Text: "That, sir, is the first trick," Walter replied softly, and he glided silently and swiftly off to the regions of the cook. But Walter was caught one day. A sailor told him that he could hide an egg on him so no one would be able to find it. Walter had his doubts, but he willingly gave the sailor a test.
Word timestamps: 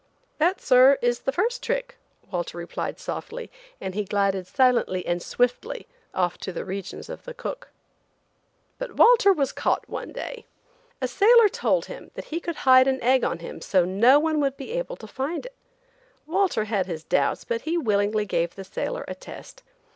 "That, 0.39 0.59
sir, 0.59 0.97
is 1.03 1.19
the 1.19 1.31
first 1.31 1.61
trick," 1.61 1.99
Walter 2.31 2.57
replied 2.57 2.97
softly, 2.99 3.51
and 3.79 3.93
he 3.93 4.03
glided 4.03 4.47
silently 4.47 5.05
and 5.05 5.21
swiftly 5.21 5.85
off 6.11 6.39
to 6.39 6.51
the 6.51 6.65
regions 6.65 7.07
of 7.07 7.23
the 7.23 7.35
cook. 7.35 7.69
But 8.79 8.95
Walter 8.97 9.31
was 9.31 9.51
caught 9.51 9.87
one 9.87 10.11
day. 10.11 10.47
A 11.03 11.07
sailor 11.07 11.49
told 11.49 11.85
him 11.85 12.09
that 12.15 12.25
he 12.33 12.39
could 12.39 12.55
hide 12.65 12.87
an 12.87 12.99
egg 13.03 13.23
on 13.23 13.37
him 13.45 13.61
so 13.61 13.85
no 13.85 14.17
one 14.17 14.39
would 14.39 14.57
be 14.57 14.71
able 14.71 14.95
to 14.95 15.05
find 15.05 15.45
it. 15.45 15.55
Walter 16.25 16.63
had 16.63 16.87
his 16.87 17.03
doubts, 17.03 17.43
but 17.43 17.61
he 17.61 17.77
willingly 17.77 18.25
gave 18.25 18.55
the 18.55 18.63
sailor 18.63 19.05
a 19.07 19.13
test. 19.13 19.61